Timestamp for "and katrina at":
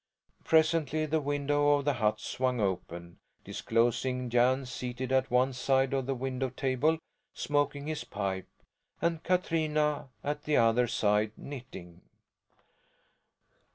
8.99-10.45